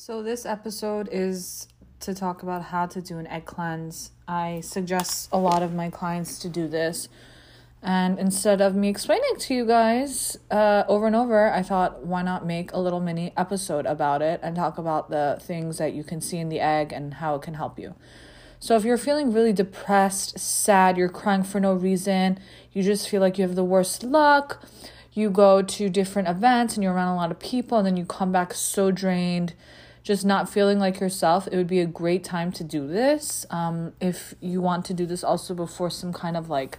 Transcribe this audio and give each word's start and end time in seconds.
So, 0.00 0.22
this 0.22 0.46
episode 0.46 1.08
is 1.10 1.66
to 1.98 2.14
talk 2.14 2.44
about 2.44 2.62
how 2.62 2.86
to 2.86 3.02
do 3.02 3.18
an 3.18 3.26
egg 3.26 3.46
cleanse. 3.46 4.12
I 4.28 4.60
suggest 4.60 5.28
a 5.32 5.38
lot 5.38 5.60
of 5.60 5.74
my 5.74 5.90
clients 5.90 6.38
to 6.38 6.48
do 6.48 6.68
this. 6.68 7.08
And 7.82 8.16
instead 8.16 8.60
of 8.60 8.76
me 8.76 8.90
explaining 8.90 9.34
to 9.40 9.54
you 9.54 9.66
guys 9.66 10.38
uh, 10.52 10.84
over 10.86 11.08
and 11.08 11.16
over, 11.16 11.52
I 11.52 11.64
thought, 11.64 12.06
why 12.06 12.22
not 12.22 12.46
make 12.46 12.72
a 12.72 12.78
little 12.78 13.00
mini 13.00 13.32
episode 13.36 13.86
about 13.86 14.22
it 14.22 14.38
and 14.40 14.54
talk 14.54 14.78
about 14.78 15.10
the 15.10 15.36
things 15.42 15.78
that 15.78 15.94
you 15.94 16.04
can 16.04 16.20
see 16.20 16.38
in 16.38 16.48
the 16.48 16.60
egg 16.60 16.92
and 16.92 17.14
how 17.14 17.34
it 17.34 17.42
can 17.42 17.54
help 17.54 17.76
you. 17.76 17.96
So, 18.60 18.76
if 18.76 18.84
you're 18.84 18.98
feeling 18.98 19.32
really 19.32 19.52
depressed, 19.52 20.38
sad, 20.38 20.96
you're 20.96 21.08
crying 21.08 21.42
for 21.42 21.58
no 21.58 21.74
reason, 21.74 22.38
you 22.72 22.84
just 22.84 23.08
feel 23.08 23.20
like 23.20 23.36
you 23.36 23.42
have 23.42 23.56
the 23.56 23.64
worst 23.64 24.04
luck, 24.04 24.62
you 25.12 25.28
go 25.28 25.60
to 25.60 25.88
different 25.88 26.28
events 26.28 26.76
and 26.76 26.84
you're 26.84 26.94
around 26.94 27.14
a 27.14 27.16
lot 27.16 27.32
of 27.32 27.40
people, 27.40 27.78
and 27.78 27.86
then 27.88 27.96
you 27.96 28.04
come 28.04 28.30
back 28.30 28.54
so 28.54 28.92
drained 28.92 29.54
just 30.02 30.24
not 30.24 30.48
feeling 30.48 30.78
like 30.78 31.00
yourself, 31.00 31.46
it 31.50 31.56
would 31.56 31.66
be 31.66 31.80
a 31.80 31.86
great 31.86 32.24
time 32.24 32.52
to 32.52 32.64
do 32.64 32.86
this. 32.86 33.44
Um, 33.50 33.92
if 34.00 34.34
you 34.40 34.60
want 34.60 34.84
to 34.86 34.94
do 34.94 35.06
this 35.06 35.22
also 35.22 35.54
before 35.54 35.90
some 35.90 36.12
kind 36.12 36.36
of 36.36 36.48
like 36.48 36.78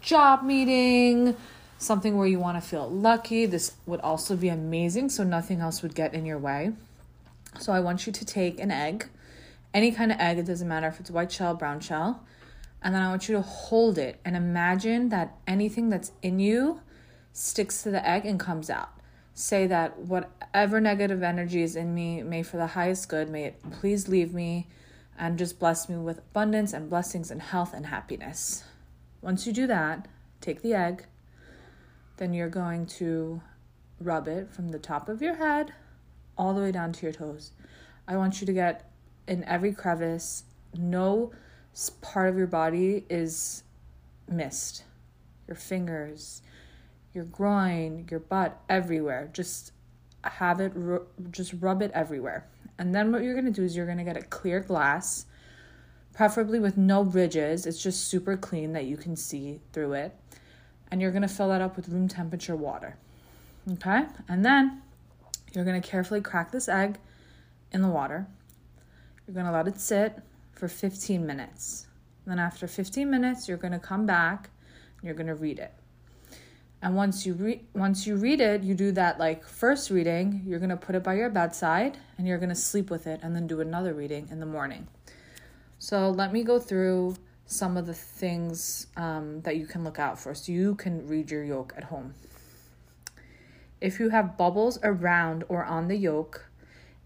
job 0.00 0.42
meeting, 0.42 1.36
something 1.78 2.16
where 2.16 2.26
you 2.26 2.38
want 2.38 2.62
to 2.62 2.68
feel 2.68 2.88
lucky, 2.90 3.46
this 3.46 3.72
would 3.86 4.00
also 4.00 4.36
be 4.36 4.48
amazing. 4.48 5.08
So 5.08 5.24
nothing 5.24 5.60
else 5.60 5.82
would 5.82 5.94
get 5.94 6.12
in 6.14 6.26
your 6.26 6.38
way. 6.38 6.72
So 7.58 7.72
I 7.72 7.80
want 7.80 8.06
you 8.06 8.12
to 8.12 8.24
take 8.24 8.60
an 8.60 8.70
egg, 8.70 9.08
any 9.74 9.90
kind 9.90 10.12
of 10.12 10.18
egg, 10.20 10.38
it 10.38 10.46
doesn't 10.46 10.68
matter 10.68 10.86
if 10.86 11.00
it's 11.00 11.10
white 11.10 11.32
shell, 11.32 11.54
brown 11.54 11.80
shell, 11.80 12.24
and 12.82 12.94
then 12.94 13.02
I 13.02 13.08
want 13.08 13.28
you 13.28 13.34
to 13.34 13.42
hold 13.42 13.98
it 13.98 14.20
and 14.24 14.36
imagine 14.36 15.08
that 15.08 15.36
anything 15.46 15.90
that's 15.90 16.12
in 16.22 16.38
you 16.38 16.80
sticks 17.32 17.82
to 17.82 17.90
the 17.90 18.06
egg 18.06 18.24
and 18.24 18.38
comes 18.38 18.70
out 18.70 18.99
say 19.40 19.66
that 19.66 19.98
whatever 19.98 20.80
negative 20.80 21.22
energy 21.22 21.62
is 21.62 21.74
in 21.74 21.94
me, 21.94 22.22
may 22.22 22.42
for 22.42 22.58
the 22.58 22.68
highest 22.68 23.08
good, 23.08 23.28
may 23.28 23.44
it 23.44 23.62
please 23.70 24.08
leave 24.08 24.34
me 24.34 24.68
and 25.18 25.38
just 25.38 25.58
bless 25.58 25.88
me 25.88 25.96
with 25.96 26.18
abundance 26.18 26.72
and 26.72 26.90
blessings 26.90 27.30
and 27.30 27.40
health 27.40 27.72
and 27.72 27.86
happiness. 27.86 28.64
Once 29.22 29.46
you 29.46 29.52
do 29.52 29.66
that, 29.66 30.06
take 30.40 30.62
the 30.62 30.74
egg, 30.74 31.06
then 32.18 32.32
you're 32.32 32.48
going 32.48 32.86
to 32.86 33.40
rub 33.98 34.28
it 34.28 34.50
from 34.50 34.68
the 34.68 34.78
top 34.78 35.08
of 35.08 35.22
your 35.22 35.36
head 35.36 35.72
all 36.36 36.54
the 36.54 36.60
way 36.60 36.72
down 36.72 36.92
to 36.92 37.02
your 37.02 37.12
toes. 37.12 37.52
I 38.06 38.16
want 38.16 38.40
you 38.40 38.46
to 38.46 38.52
get 38.52 38.90
in 39.26 39.44
every 39.44 39.72
crevice, 39.72 40.44
no 40.76 41.32
part 42.02 42.28
of 42.28 42.36
your 42.36 42.46
body 42.46 43.04
is 43.08 43.62
missed. 44.28 44.84
Your 45.46 45.56
fingers, 45.56 46.42
your 47.12 47.24
groin, 47.24 48.06
your 48.10 48.20
butt, 48.20 48.60
everywhere. 48.68 49.30
Just 49.32 49.72
have 50.22 50.60
it, 50.60 50.72
just 51.30 51.54
rub 51.60 51.82
it 51.82 51.90
everywhere. 51.92 52.46
And 52.78 52.94
then 52.94 53.12
what 53.12 53.22
you're 53.22 53.34
gonna 53.34 53.50
do 53.50 53.62
is 53.62 53.76
you're 53.76 53.86
gonna 53.86 54.04
get 54.04 54.16
a 54.16 54.22
clear 54.22 54.60
glass, 54.60 55.26
preferably 56.12 56.60
with 56.60 56.76
no 56.76 57.02
ridges. 57.02 57.66
It's 57.66 57.82
just 57.82 58.08
super 58.08 58.36
clean 58.36 58.72
that 58.72 58.84
you 58.84 58.96
can 58.96 59.16
see 59.16 59.60
through 59.72 59.94
it. 59.94 60.16
And 60.90 61.00
you're 61.00 61.12
gonna 61.12 61.28
fill 61.28 61.48
that 61.48 61.60
up 61.60 61.76
with 61.76 61.88
room 61.88 62.08
temperature 62.08 62.56
water. 62.56 62.96
Okay? 63.72 64.06
And 64.28 64.44
then 64.44 64.82
you're 65.52 65.64
gonna 65.64 65.80
carefully 65.80 66.20
crack 66.20 66.52
this 66.52 66.68
egg 66.68 66.98
in 67.72 67.82
the 67.82 67.88
water. 67.88 68.26
You're 69.26 69.34
gonna 69.34 69.52
let 69.52 69.68
it 69.68 69.80
sit 69.80 70.18
for 70.52 70.68
15 70.68 71.26
minutes. 71.26 71.86
then 72.26 72.38
after 72.38 72.68
15 72.68 73.10
minutes, 73.10 73.48
you're 73.48 73.56
gonna 73.56 73.78
come 73.78 74.06
back 74.06 74.50
and 74.98 75.04
you're 75.04 75.14
gonna 75.14 75.34
read 75.34 75.58
it. 75.58 75.72
And 76.82 76.96
once 76.96 77.26
you 77.26 77.34
read 77.34 77.66
once 77.74 78.06
you 78.06 78.16
read 78.16 78.40
it, 78.40 78.62
you 78.62 78.74
do 78.74 78.90
that 78.92 79.18
like 79.18 79.46
first 79.46 79.90
reading, 79.90 80.42
you're 80.46 80.58
going 80.58 80.70
to 80.70 80.76
put 80.76 80.94
it 80.94 81.02
by 81.02 81.14
your 81.14 81.28
bedside 81.28 81.98
and 82.16 82.26
you're 82.26 82.38
going 82.38 82.48
to 82.48 82.54
sleep 82.54 82.90
with 82.90 83.06
it 83.06 83.20
and 83.22 83.36
then 83.36 83.46
do 83.46 83.60
another 83.60 83.92
reading 83.92 84.28
in 84.30 84.40
the 84.40 84.46
morning. 84.46 84.86
So 85.78 86.10
let 86.10 86.32
me 86.32 86.42
go 86.42 86.58
through 86.58 87.16
some 87.44 87.76
of 87.76 87.86
the 87.86 87.94
things 87.94 88.86
um, 88.96 89.42
that 89.42 89.56
you 89.56 89.66
can 89.66 89.84
look 89.84 89.98
out 89.98 90.18
for 90.18 90.34
so 90.34 90.52
you 90.52 90.74
can 90.76 91.06
read 91.06 91.30
your 91.30 91.44
yolk 91.44 91.74
at 91.76 91.84
home. 91.84 92.14
If 93.80 93.98
you 93.98 94.10
have 94.10 94.36
bubbles 94.38 94.78
around 94.82 95.44
or 95.48 95.64
on 95.64 95.88
the 95.88 95.96
yolk, 95.96 96.46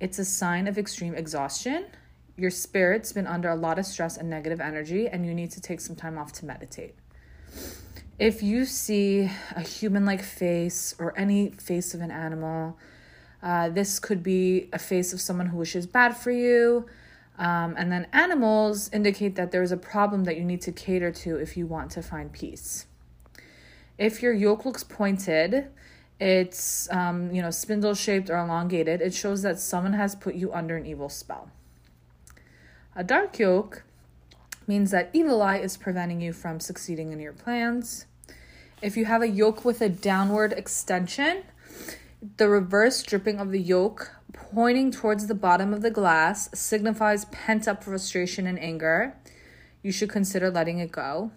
it's 0.00 0.18
a 0.18 0.24
sign 0.24 0.66
of 0.66 0.78
extreme 0.78 1.14
exhaustion. 1.14 1.86
Your 2.36 2.50
spirit's 2.50 3.12
been 3.12 3.26
under 3.26 3.50
a 3.50 3.54
lot 3.54 3.78
of 3.78 3.86
stress 3.86 4.16
and 4.16 4.28
negative 4.28 4.60
energy, 4.60 5.06
and 5.06 5.24
you 5.24 5.34
need 5.34 5.50
to 5.52 5.60
take 5.60 5.80
some 5.80 5.94
time 5.94 6.18
off 6.18 6.32
to 6.32 6.46
meditate 6.46 6.94
if 8.22 8.40
you 8.40 8.64
see 8.64 9.28
a 9.56 9.60
human 9.62 10.04
like 10.04 10.22
face 10.22 10.94
or 11.00 11.12
any 11.18 11.50
face 11.50 11.92
of 11.92 12.00
an 12.00 12.12
animal, 12.12 12.78
uh, 13.42 13.68
this 13.68 13.98
could 13.98 14.22
be 14.22 14.68
a 14.72 14.78
face 14.78 15.12
of 15.12 15.20
someone 15.20 15.46
who 15.46 15.58
wishes 15.58 15.88
bad 15.88 16.16
for 16.16 16.30
you. 16.30 16.86
Um, 17.36 17.74
and 17.76 17.90
then 17.90 18.06
animals 18.12 18.88
indicate 18.92 19.34
that 19.34 19.50
there's 19.50 19.72
a 19.72 19.76
problem 19.76 20.22
that 20.22 20.36
you 20.36 20.44
need 20.44 20.60
to 20.60 20.70
cater 20.70 21.10
to 21.10 21.34
if 21.34 21.56
you 21.56 21.66
want 21.66 21.90
to 21.92 22.02
find 22.02 22.32
peace. 22.32 22.86
If 23.98 24.22
your 24.22 24.32
yolk 24.32 24.64
looks 24.64 24.84
pointed, 24.84 25.66
it's 26.20 26.88
um, 26.92 27.32
you 27.32 27.42
know 27.42 27.50
spindle 27.50 27.94
shaped 27.94 28.30
or 28.30 28.36
elongated, 28.36 29.00
it 29.00 29.14
shows 29.14 29.42
that 29.42 29.58
someone 29.58 29.94
has 29.94 30.14
put 30.14 30.36
you 30.36 30.52
under 30.52 30.76
an 30.76 30.86
evil 30.86 31.08
spell. 31.08 31.50
A 32.94 33.02
dark 33.02 33.40
yolk 33.40 33.82
means 34.68 34.92
that 34.92 35.10
evil 35.12 35.42
eye 35.42 35.56
is 35.58 35.76
preventing 35.76 36.20
you 36.20 36.32
from 36.32 36.60
succeeding 36.60 37.10
in 37.10 37.18
your 37.18 37.32
plans. 37.32 38.06
If 38.82 38.96
you 38.96 39.04
have 39.04 39.22
a 39.22 39.28
yolk 39.28 39.64
with 39.64 39.80
a 39.80 39.88
downward 39.88 40.52
extension, 40.54 41.44
the 42.36 42.48
reverse 42.48 43.00
dripping 43.04 43.38
of 43.38 43.52
the 43.52 43.60
yolk 43.60 44.10
pointing 44.32 44.90
towards 44.90 45.28
the 45.28 45.36
bottom 45.36 45.72
of 45.72 45.82
the 45.82 45.90
glass 45.90 46.50
signifies 46.52 47.26
pent 47.26 47.68
up 47.68 47.84
frustration 47.84 48.44
and 48.44 48.58
anger. 48.58 49.16
You 49.84 49.92
should 49.92 50.10
consider 50.10 50.50
letting 50.50 50.80
it 50.80 50.90
go. 50.90 51.30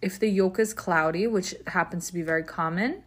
If 0.00 0.18
the 0.18 0.30
yolk 0.30 0.58
is 0.58 0.72
cloudy, 0.72 1.26
which 1.26 1.54
happens 1.66 2.06
to 2.06 2.14
be 2.14 2.22
very 2.22 2.42
common, 2.42 3.02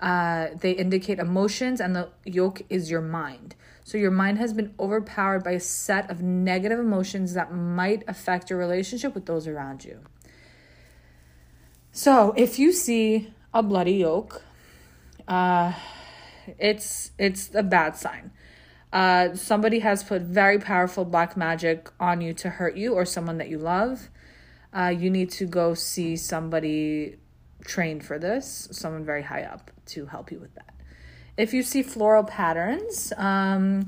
uh, 0.00 0.46
they 0.58 0.72
indicate 0.72 1.18
emotions, 1.18 1.82
and 1.82 1.94
the 1.94 2.08
yolk 2.24 2.62
is 2.70 2.90
your 2.90 3.02
mind. 3.02 3.56
So 3.84 3.98
your 3.98 4.10
mind 4.10 4.38
has 4.38 4.54
been 4.54 4.74
overpowered 4.80 5.44
by 5.44 5.50
a 5.50 5.60
set 5.60 6.10
of 6.10 6.22
negative 6.22 6.78
emotions 6.78 7.34
that 7.34 7.52
might 7.52 8.04
affect 8.08 8.48
your 8.48 8.58
relationship 8.58 9.14
with 9.14 9.26
those 9.26 9.46
around 9.46 9.84
you. 9.84 10.00
So 11.92 12.32
if 12.36 12.58
you 12.58 12.72
see 12.72 13.32
a 13.52 13.62
bloody 13.62 13.94
yolk, 13.94 14.42
uh, 15.26 15.72
it's 16.58 17.10
it's 17.18 17.54
a 17.54 17.62
bad 17.62 17.96
sign. 17.96 18.30
Uh, 18.92 19.34
somebody 19.34 19.80
has 19.80 20.02
put 20.02 20.22
very 20.22 20.58
powerful 20.58 21.04
black 21.04 21.36
magic 21.36 21.90
on 22.00 22.20
you 22.20 22.32
to 22.32 22.48
hurt 22.50 22.76
you 22.76 22.94
or 22.94 23.04
someone 23.04 23.36
that 23.38 23.48
you 23.48 23.58
love. 23.58 24.08
Uh, 24.72 24.94
you 24.96 25.10
need 25.10 25.30
to 25.30 25.46
go 25.46 25.74
see 25.74 26.16
somebody 26.16 27.16
trained 27.64 28.04
for 28.04 28.18
this, 28.18 28.68
someone 28.70 29.04
very 29.04 29.22
high 29.22 29.42
up 29.42 29.70
to 29.86 30.06
help 30.06 30.30
you 30.30 30.38
with 30.38 30.54
that. 30.54 30.74
If 31.36 31.52
you 31.52 31.62
see 31.62 31.82
floral 31.82 32.24
patterns, 32.24 33.12
um, 33.16 33.84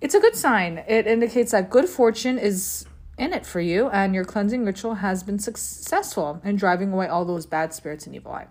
it's 0.00 0.14
a 0.14 0.20
good 0.20 0.36
sign. 0.36 0.84
It 0.86 1.06
indicates 1.06 1.52
that 1.52 1.70
good 1.70 1.88
fortune 1.88 2.38
is 2.38 2.86
in 3.20 3.34
it 3.34 3.44
for 3.44 3.60
you, 3.60 3.88
and 3.90 4.14
your 4.14 4.24
cleansing 4.24 4.64
ritual 4.64 4.94
has 4.96 5.22
been 5.22 5.38
successful 5.38 6.40
in 6.42 6.56
driving 6.56 6.92
away 6.92 7.06
all 7.06 7.24
those 7.24 7.44
bad 7.44 7.74
spirits 7.74 8.06
and 8.06 8.14
evil 8.16 8.32
eye. 8.32 8.48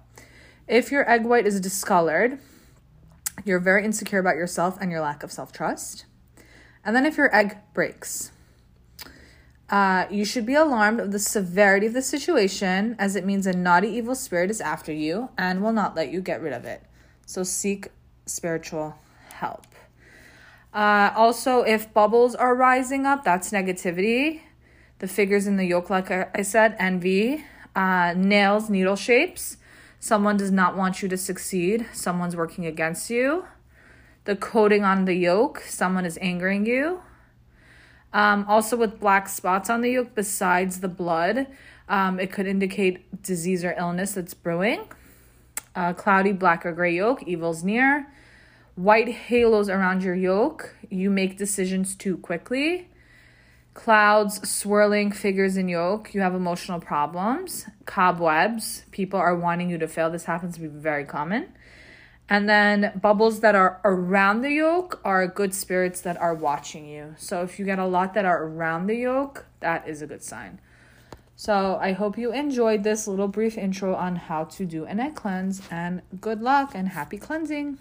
If 0.68 0.92
your 0.92 1.10
egg 1.10 1.26
white 1.26 1.48
is 1.48 1.60
discolored, 1.60 2.40
you're 3.44 3.60
very 3.60 3.84
insecure 3.84 4.20
about 4.20 4.36
yourself 4.36 4.78
and 4.80 4.92
your 4.92 5.02
lack 5.02 5.24
of 5.24 5.32
self 5.32 5.52
trust. 5.52 6.06
And 6.86 6.96
then 6.96 7.06
if 7.06 7.18
your 7.18 7.36
egg 7.36 7.58
breaks, 7.74 8.32
uh, 9.70 10.06
you 10.12 10.24
should 10.24 10.46
be 10.46 10.54
alarmed 10.54 11.00
of 11.00 11.12
the 11.12 11.20
severity 11.20 11.88
of 11.88 11.94
the 11.94 12.02
situation, 12.02 12.96
as 13.00 13.16
it 13.16 13.26
means 13.26 13.48
a 13.48 13.54
naughty 13.54 13.90
evil 13.90 14.16
spirit 14.16 14.52
is 14.52 14.62
after 14.62 14.94
you 14.94 15.30
and 15.38 15.64
will 15.64 15.74
not 15.74 15.96
let 15.96 16.12
you 16.12 16.22
get 16.22 16.42
rid 16.42 16.54
of 16.54 16.66
it. 16.66 16.84
So 17.26 17.42
seek 17.44 17.90
spiritual 18.28 18.96
help. 19.34 19.66
Uh, 20.72 21.12
also, 21.16 21.64
if 21.64 21.92
bubbles 21.92 22.36
are 22.36 22.54
rising 22.54 23.08
up, 23.08 23.24
that's 23.24 23.50
negativity 23.50 24.42
the 25.00 25.08
figures 25.08 25.48
in 25.48 25.56
the 25.56 25.66
yolk, 25.66 25.90
like 25.90 26.12
I 26.12 26.42
said, 26.42 26.76
envy, 26.78 27.46
uh, 27.76 28.14
nails, 28.16 28.70
needle 28.70 28.98
shapes. 28.98 29.58
Someone 30.00 30.38
does 30.38 30.52
not 30.52 30.78
want 30.78 31.02
you 31.02 31.10
to 31.10 31.18
succeed. 31.18 31.88
Someone's 31.94 32.36
working 32.36 32.66
against 32.66 33.10
you. 33.10 33.46
The 34.26 34.36
coating 34.36 34.84
on 34.84 35.06
the 35.06 35.14
yolk, 35.14 35.62
someone 35.62 36.06
is 36.06 36.18
angering 36.22 36.66
you. 36.66 37.02
Um, 38.12 38.46
also, 38.48 38.76
with 38.76 39.00
black 39.00 39.30
spots 39.30 39.70
on 39.70 39.82
the 39.82 39.92
yolk 39.92 40.16
besides 40.16 40.82
the 40.82 40.88
blood, 40.88 41.48
um, 41.88 42.20
it 42.20 42.32
could 42.32 42.48
indicate 42.48 43.22
disease 43.24 43.64
or 43.64 43.74
illness 43.78 44.14
that's 44.14 44.34
brewing. 44.34 44.84
Uh, 45.76 45.94
cloudy 45.94 46.34
black 46.34 46.66
or 46.66 46.74
gray 46.74 46.96
yolk, 46.96 47.24
evil's 47.24 47.64
near. 47.64 48.12
White 48.76 49.10
halos 49.10 49.70
around 49.70 50.04
your 50.04 50.16
yolk, 50.16 50.76
you 50.90 51.10
make 51.10 51.38
decisions 51.38 51.96
too 51.96 52.18
quickly 52.18 52.88
clouds, 53.80 54.48
swirling 54.48 55.10
figures 55.10 55.56
in 55.56 55.70
yolk, 55.70 56.14
you 56.14 56.20
have 56.20 56.36
emotional 56.36 56.82
problems, 56.82 57.66
cobwebs, 57.86 58.84
people 58.92 59.18
are 59.18 59.36
wanting 59.36 59.70
you 59.70 59.78
to 59.78 59.88
fail. 59.88 60.10
This 60.10 60.26
happens 60.26 60.56
to 60.56 60.62
be 60.62 60.68
very 60.68 61.06
common. 61.06 61.48
And 62.28 62.50
then 62.50 63.00
bubbles 63.02 63.40
that 63.40 63.56
are 63.56 63.80
around 63.86 64.42
the 64.42 64.52
yolk 64.52 65.00
are 65.06 65.26
good 65.28 65.54
spirits 65.54 66.02
that 66.02 66.18
are 66.18 66.36
watching 66.36 66.88
you. 66.88 67.16
So 67.18 67.42
if 67.42 67.58
you 67.58 67.64
get 67.64 67.80
a 67.80 67.86
lot 67.86 68.14
that 68.16 68.26
are 68.26 68.44
around 68.44 68.88
the 68.88 68.96
yolk, 68.96 69.46
that 69.62 69.88
is 69.88 70.02
a 70.02 70.08
good 70.08 70.24
sign. 70.24 70.60
So 71.38 71.80
I 71.82 71.94
hope 71.94 72.18
you 72.18 72.34
enjoyed 72.34 72.84
this 72.84 73.08
little 73.08 73.30
brief 73.30 73.58
intro 73.58 73.96
on 73.96 74.18
how 74.18 74.44
to 74.44 74.66
do 74.66 74.86
an 74.86 75.00
egg 75.00 75.16
cleanse 75.16 75.62
and 75.72 76.02
good 76.20 76.42
luck 76.42 76.74
and 76.76 76.90
happy 76.90 77.18
cleansing. 77.18 77.78